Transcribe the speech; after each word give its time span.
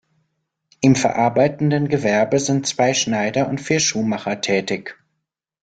Im 0.79 0.95
verarbeitenden 0.95 1.87
Gewerbe 1.87 2.39
sind 2.39 2.65
zwei 2.65 2.95
Schneider 2.95 3.47
und 3.47 3.61
vier 3.61 3.79
Schuhmacher 3.79 4.41
tätig. 4.41 4.97